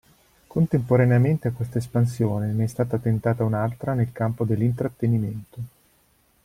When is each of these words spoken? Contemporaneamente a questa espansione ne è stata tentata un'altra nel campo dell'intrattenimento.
Contemporaneamente 0.47 1.47
a 1.47 1.51
questa 1.51 1.77
espansione 1.77 2.51
ne 2.53 2.63
è 2.63 2.67
stata 2.67 2.97
tentata 2.97 3.43
un'altra 3.43 3.93
nel 3.93 4.11
campo 4.11 4.45
dell'intrattenimento. 4.45 5.57